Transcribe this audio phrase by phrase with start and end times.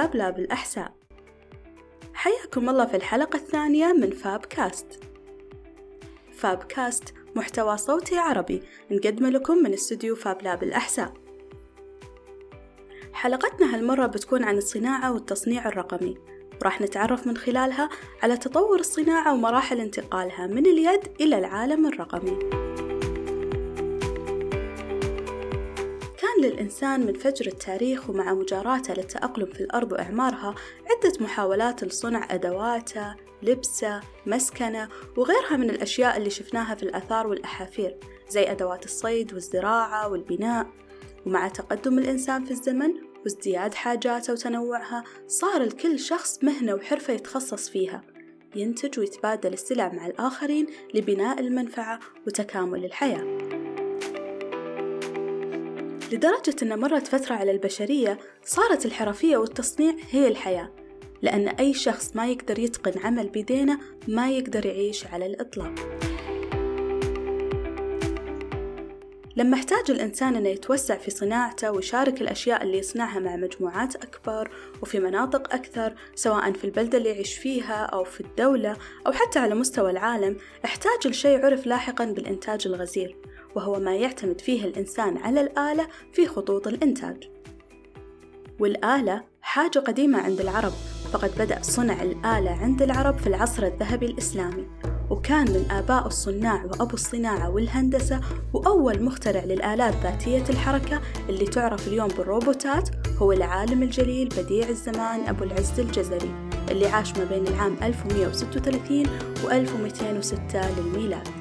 [0.00, 0.92] فاب لاب الأحساء
[2.14, 5.04] حياكم الله في الحلقة الثانية من فاب كاست
[6.32, 11.12] فاب كاست محتوى صوتي عربي نقدمه لكم من استوديو فاب لاب الأحساء
[13.12, 16.14] حلقتنا هالمرة بتكون عن الصناعة والتصنيع الرقمي.
[16.60, 17.88] وراح نتعرف من خلالها
[18.22, 22.38] على تطور الصناعة ومراحل انتقالها من اليد إلى العالم الرقمي.
[26.40, 30.54] كان للإنسان من فجر التاريخ ومع مجاراته للتأقلم في الأرض وإعمارها
[30.90, 37.96] عدة محاولات لصنع أدواته، لبسه، مسكنة وغيرها من الأشياء اللي شفناها في الآثار والأحافير
[38.28, 40.66] زي أدوات الصيد والزراعة والبناء.
[41.26, 48.02] ومع تقدم الإنسان في الزمن وازدياد حاجاته وتنوعها صار لكل شخص مهنة وحرفة يتخصص فيها.
[48.56, 53.49] ينتج ويتبادل السلع مع الآخرين لبناء المنفعة وتكامل الحياة.
[56.12, 60.70] لدرجة أن مرت فترة على البشرية صارت الحرفية والتصنيع هي الحياة
[61.22, 65.74] لأن أي شخص ما يقدر يتقن عمل بيدينه ما يقدر يعيش على الإطلاق.
[69.36, 74.50] لما احتاج الإنسان أنه يتوسع في صناعته ويشارك الأشياء اللي يصنعها مع مجموعات أكبر
[74.82, 79.54] وفي مناطق أكثر سواء في البلدة اللي يعيش فيها أو في الدولة أو حتى على
[79.54, 83.16] مستوى العالم احتاج لشيء عرف لاحقا بالإنتاج الغزير.
[83.54, 87.30] وهو ما يعتمد فيه الإنسان على الآلة في خطوط الإنتاج.
[88.60, 90.72] والآلة حاجة قديمة عند العرب
[91.12, 94.66] فقد بدأ صنع الآلة عند العرب في العصر الذهبي الإسلامي
[95.10, 98.20] وكان من آباء الصناع وأبو الصناعة والهندسة
[98.52, 105.44] وأول مخترع للآلات ذاتية الحركة اللي تعرف اليوم بالروبوتات هو العالم الجليل بديع الزمان أبو
[105.44, 106.30] العز الجزري
[106.70, 109.06] اللي عاش ما بين العام 1136
[109.44, 111.39] و 1206 للميلاد.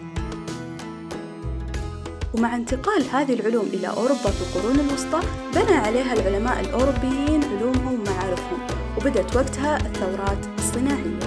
[2.34, 5.20] ومع انتقال هذه العلوم إلى أوروبا في القرون الوسطى
[5.56, 8.60] بنى عليها العلماء الأوروبيين علومهم ومعارفهم
[8.98, 11.20] وبدأت وقتها الثورات الصناعية.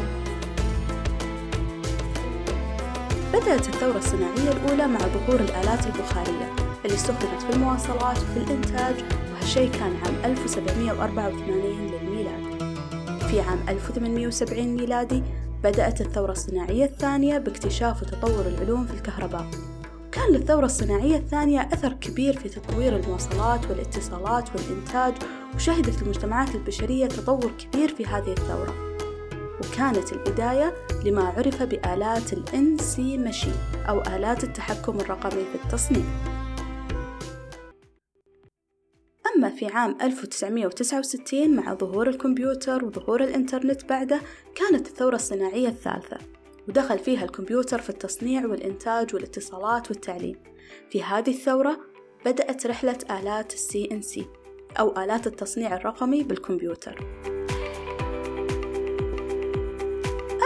[3.33, 6.55] بدأت الثورة الصناعية الأولى مع ظهور الآلات البخارية
[6.85, 8.95] اللي استخدمت في المواصلات وفي الإنتاج
[9.33, 12.63] وهالشي كان عام 1784 للميلاد.
[13.31, 15.23] في عام 1870 ميلادي
[15.65, 19.47] بدأت الثورة الصناعية الثانية باكتشاف وتطور العلوم في الكهرباء.
[20.13, 25.15] كان للثورة الصناعية الثانية أثر كبير في تطوير المواصلات والاتصالات والإنتاج
[25.55, 28.75] وشهدت المجتمعات البشرية تطور كبير في هذه الثورة.
[29.61, 30.75] وكانت البداية
[31.05, 32.79] لما عرف بآلات ال
[33.33, 36.05] Machine أو آلات التحكم الرقمي في التصنيع
[39.37, 44.21] أما في عام 1969 مع ظهور الكمبيوتر وظهور الإنترنت بعده
[44.55, 46.42] كانت الثورة الصناعية الثالثة.
[46.69, 50.39] ودخل فيها الكمبيوتر في التصنيع والإنتاج والاتصالات والتعليم.
[50.91, 51.81] في هذه الثورة
[52.27, 54.27] بدأت رحلة آلات السي إن سي
[54.79, 57.23] أو آلات التصنيع الرقمي بالكمبيوتر.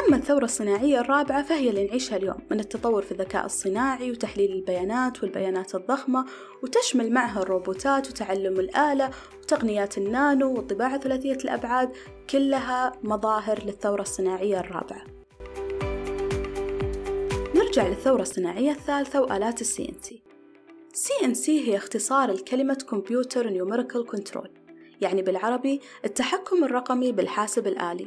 [0.06, 5.22] أما الثورة الصناعية الرابعة فهي اللي نعيشها اليوم من التطور في الذكاء الصناعي وتحليل البيانات
[5.22, 6.26] والبيانات الضخمة
[6.62, 9.10] وتشمل معها الروبوتات وتعلم الآلة
[9.42, 11.92] وتقنيات النانو والطباعة ثلاثية الأبعاد
[12.30, 15.15] كلها مظاهر للثورة الصناعية الرابعة.
[17.76, 24.48] نرجع للثورة الصناعية الثالثة وآلات ال CNC CNC هي اختصار الكلمة Computer Numerical Control
[25.00, 28.06] يعني بالعربي التحكم الرقمي بالحاسب الآلي.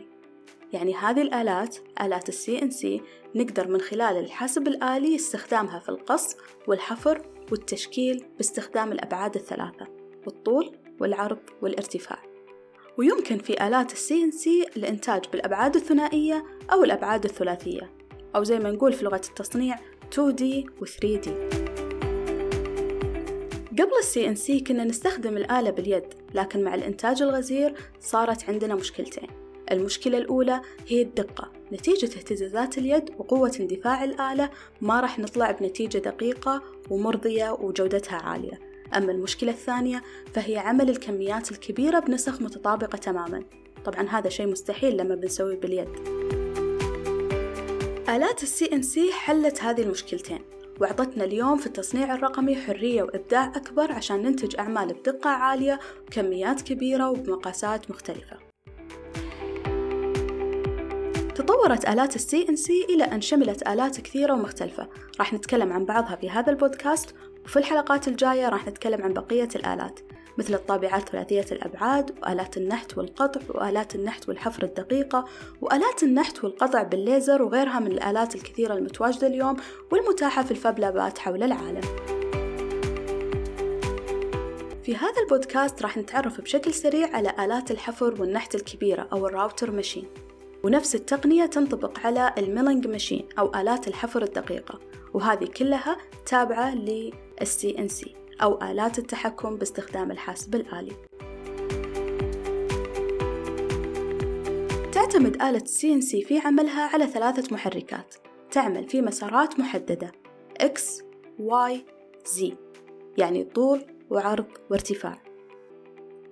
[0.73, 3.01] يعني هذه الآلات آلات ال CNC
[3.35, 6.35] نقدر من خلال الحاسب الآلي استخدامها في القص
[6.67, 9.87] والحفر والتشكيل باستخدام الأبعاد الثلاثة
[10.25, 12.23] والطول والعرض والارتفاع.
[12.97, 17.99] ويمكن في آلات ال CNC الإنتاج بالأبعاد الثنائية أو الأبعاد الثلاثية.
[18.35, 19.75] أو زي ما نقول في لغة التصنيع
[20.15, 20.43] 2D
[20.81, 21.29] و 3D
[23.79, 26.03] قبل ال CNC كنا نستخدم الآلة باليد
[26.33, 29.27] لكن مع الإنتاج الغزير صارت عندنا مشكلتين.
[29.71, 31.51] المشكلة الأولى هي الدقة.
[31.71, 34.49] نتيجة اهتزازات اليد وقوة اندفاع الآلة
[34.81, 38.59] ما راح نطلع بنتيجة دقيقة ومرضية وجودتها عالية.
[38.97, 40.03] أما المشكلة الثانية
[40.33, 43.43] فهي عمل الكميات الكبيرة بنسخ متطابقة تماما.
[43.85, 46.18] طبعا هذا شيء مستحيل لما بنسويه باليد.
[48.09, 50.39] آلات السي إن سي حلت هذه المشكلتين
[50.79, 57.09] وأعطتنا اليوم في التصنيع الرقمي حرية وإبداع أكبر عشان ننتج أعمال بدقة عالية وكميات كبيرة
[57.09, 58.37] وبمقاسات مختلفة.
[61.35, 64.89] تطورت آلات ال CNC إلى أن شملت آلات كثيرة ومختلفة.
[65.19, 67.15] راح نتكلم عن بعضها في هذا البودكاست
[67.45, 69.99] وفي الحلقات الجاية راح نتكلم عن بقية الآلات.
[70.39, 75.25] مثل الطابعات ثلاثية الأبعاد وآلات النحت والقطع وآلات النحت والحفر الدقيقة
[75.61, 79.55] وآلات النحت والقطع بالليزر وغيرها من الآلات الكثيرة المتواجدة اليوم
[79.91, 81.81] والمتاحة في ال Fab Lab ات حول العالم.
[84.83, 89.71] في هذا البودكاست راح نتعرف بشكل سريع على آلات الحفر والنحت الكبيرة أو ال router
[89.71, 90.07] machine.
[90.63, 94.79] ونفس التقنية تنطبق على الميلينج ماشين أو آلات الحفر الدقيقة.
[95.13, 97.13] وهذه كلها تابعة لل
[97.43, 98.09] CNC
[98.41, 100.93] أو آلات التحكم باستخدام الحاسب الآلي
[104.91, 108.15] تعتمد آلة CNC في عملها على ثلاثة محركات.
[108.51, 110.11] تعمل في مسارات محددة.
[110.63, 110.79] X,
[111.39, 111.73] Y,
[112.37, 112.53] Z.
[113.17, 115.21] يعني طول وعرض وارتفاع.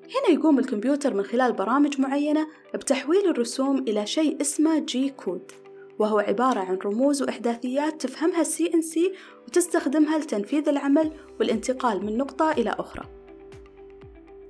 [0.03, 5.51] هنا يقوم الكمبيوتر من خلال برامج معينة بتحويل الرسوم إلى شيء اسمه G-code
[5.99, 9.13] وهو عبارة عن رموز وإحداثيات تفهمها ال CNC
[9.47, 13.05] وتستخدمها لتنفيذ العمل والانتقال من نقطة إلى أخرى.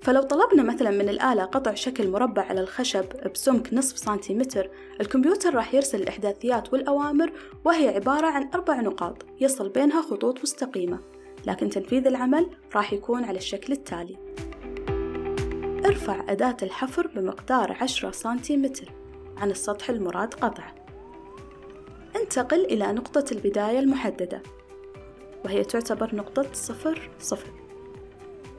[0.02, 4.70] فلو طلبنا مثلا من الآلة قطع شكل مربع على الخشب بسمك نصف سنتيمتر
[5.02, 7.32] الكمبيوتر راح يرسل الإحداثيات والأوامر
[7.66, 11.00] وهي عبارة عن أربع نقاط يصل بينها خطوط مستقيمة
[11.48, 14.16] لكن تنفيذ العمل راح يكون على الشكل التالي.
[15.86, 18.94] ارفع أداة الحفر بمقدار عشرة سنتيمتر.
[19.38, 20.87] عن السطح المراد قطعه
[22.16, 24.42] انتقل إلى نقطة البداية المحددة
[25.46, 27.52] وهي تعتبر نقطة صفر صفر.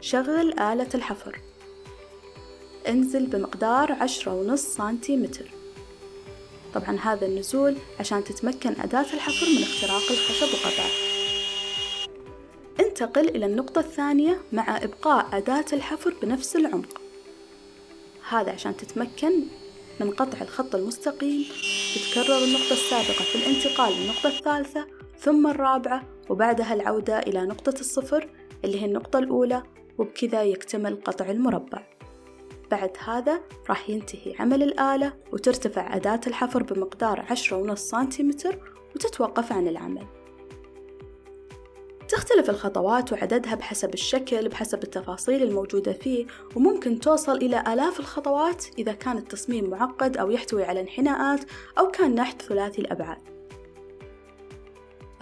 [0.00, 1.40] شغل آلة الحفر.
[2.88, 5.50] انزل بمقدار عشرة ونص سنتيمتر.
[6.74, 10.90] طبعا هذا النزول عشان تتمكن أداة الحفر من اختراق الخشب وقطعه.
[12.80, 17.00] انتقل إلى النقطة الثانية مع إبقاء أداة الحفر بنفس العمق.
[18.28, 19.42] هذا عشان تتمكن
[20.00, 21.44] من قطع الخط المستقيم
[21.94, 24.86] تتكرر النقطة السابقة في الانتقال للنقطة الثالثة
[25.18, 28.28] ثم الرابعة وبعدها العودة إلى نقطة الصفر
[28.64, 29.62] اللي هي النقطة الأولى
[29.98, 31.82] وبكذا يكتمل قطع المربع.
[32.70, 38.58] بعد هذا راح ينتهي عمل الآلة وترتفع أداة الحفر بمقدار عشرة ونص سنتيمتر
[38.94, 40.17] وتتوقف عن العمل.
[42.08, 46.26] تختلف الخطوات وعددها بحسب الشكل بحسب التفاصيل الموجودة فيه
[46.56, 51.40] وممكن توصل إلى آلاف الخطوات إذا كان التصميم معقد أو يحتوي على انحناءات
[51.78, 53.18] أو كان نحت ثلاثي الأبعاد.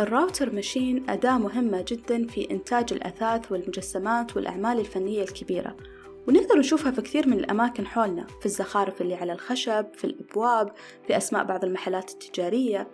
[0.00, 5.76] الراوتر ماشين أداة مهمة جدا في إنتاج الأثاث والمجسمات والأعمال الفنية الكبيرة
[6.28, 10.72] ونقدر نشوفها في كثير من الأماكن حولنا في الزخارف اللي على الخشب في الأبواب
[11.06, 12.88] في أسماء بعض المحلات التجارية.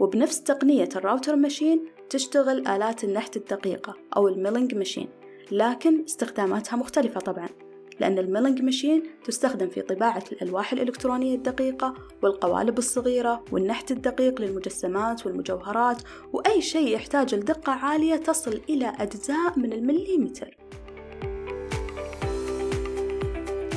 [0.00, 5.08] وبنفس تقنية ال router machine تشتغل آلات النحت الدقيقة أو ال milling machine
[5.50, 7.48] لكن استخداماتها مختلفة طبعا
[8.00, 15.26] لأن ال milling machine تستخدم في طباعة الألواح الإلكترونية الدقيقة والقوالب الصغيرة والنحت الدقيق للمجسمات
[15.26, 16.02] والمجوهرات
[16.32, 20.56] وأي شيء يحتاج لدقة عالية تصل إلى أجزاء من المليمتر.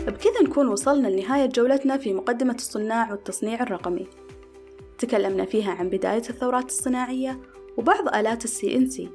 [0.07, 4.07] بكذا نكون وصلنا لنهاية جولتنا في مقدمة الصناع والتصنيع الرقمي.
[4.97, 7.39] تكلمنا فيها عن بداية الثورات الصناعية
[7.77, 9.09] وبعض آلات السي إن سي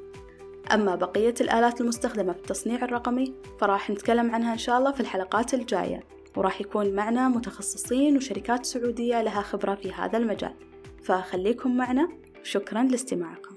[0.73, 5.55] أما بقية الآلات المستخدمة في التصنيع الرقمي فراح نتكلم عنها إن شاء الله في الحلقات
[5.55, 6.01] الجاية.
[6.37, 10.55] وراح يكون معنا متخصصين وشركات سعودية لها خبرة في هذا المجال.
[11.03, 12.09] فخليكم معنا
[12.41, 13.57] وشكرا لاستماعكم.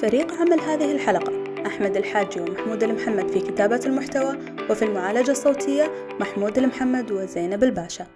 [0.00, 1.39] فريق عمل هذه الحلقة
[1.80, 4.36] أحمد الحاجي ومحمود المحمد في كتابة المحتوى
[4.70, 8.06] وفي المعالجة الصوتية محمود المحمد وزينب الباشا.